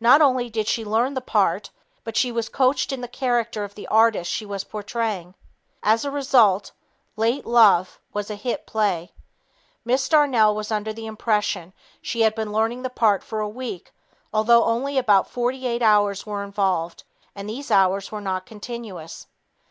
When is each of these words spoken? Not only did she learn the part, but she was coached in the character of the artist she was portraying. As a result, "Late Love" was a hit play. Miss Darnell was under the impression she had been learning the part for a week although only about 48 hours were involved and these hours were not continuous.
Not 0.00 0.20
only 0.20 0.50
did 0.50 0.66
she 0.68 0.84
learn 0.84 1.14
the 1.14 1.22
part, 1.22 1.70
but 2.04 2.14
she 2.14 2.30
was 2.30 2.50
coached 2.50 2.92
in 2.92 3.00
the 3.00 3.08
character 3.08 3.64
of 3.64 3.74
the 3.74 3.86
artist 3.86 4.30
she 4.30 4.44
was 4.44 4.64
portraying. 4.64 5.34
As 5.82 6.04
a 6.04 6.10
result, 6.10 6.72
"Late 7.16 7.46
Love" 7.46 7.98
was 8.12 8.28
a 8.28 8.34
hit 8.34 8.66
play. 8.66 9.12
Miss 9.82 10.06
Darnell 10.10 10.54
was 10.54 10.70
under 10.70 10.92
the 10.92 11.06
impression 11.06 11.72
she 12.02 12.20
had 12.20 12.34
been 12.34 12.52
learning 12.52 12.82
the 12.82 12.90
part 12.90 13.24
for 13.24 13.40
a 13.40 13.48
week 13.48 13.94
although 14.30 14.64
only 14.64 14.98
about 14.98 15.30
48 15.30 15.80
hours 15.80 16.26
were 16.26 16.44
involved 16.44 17.04
and 17.34 17.48
these 17.48 17.70
hours 17.70 18.12
were 18.12 18.20
not 18.20 18.44
continuous. 18.44 19.26